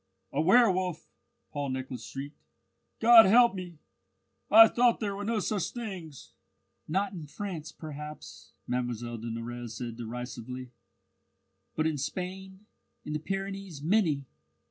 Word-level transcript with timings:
"A 0.33 0.41
werwolf!" 0.41 1.07
Paul 1.51 1.69
Nicholas 1.69 2.03
shrieked. 2.03 2.39
"God 2.99 3.27
help 3.27 3.53
me! 3.53 3.77
I 4.49 4.67
thought 4.67 4.99
there 4.99 5.15
were 5.15 5.23
no 5.23 5.37
such 5.37 5.69
things!" 5.73 6.33
"Not 6.87 7.13
in 7.13 7.27
France, 7.27 7.71
perhaps," 7.71 8.53
Mlle 8.65 8.83
de 9.19 9.29
Nurrez 9.29 9.75
said 9.75 9.97
derisively; 9.97 10.71
"but 11.75 11.85
in 11.85 11.99
Spain, 11.99 12.65
in 13.05 13.13
the 13.13 13.19
Pyrenees, 13.19 13.83
many! 13.83 14.25